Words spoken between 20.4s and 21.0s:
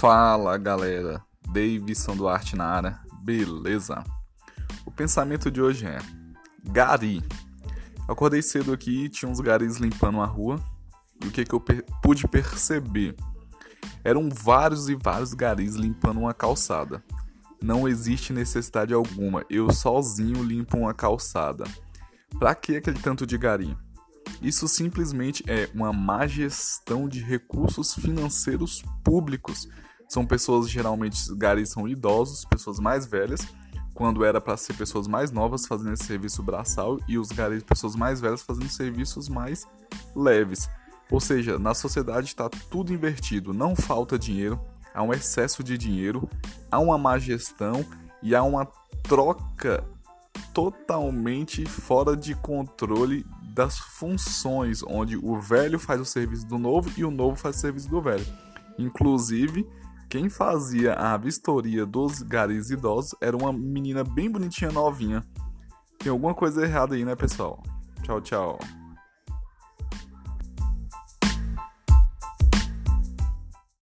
limpo uma